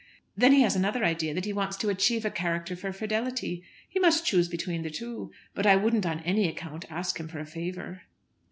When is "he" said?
0.53-0.61, 1.45-1.53, 3.87-3.99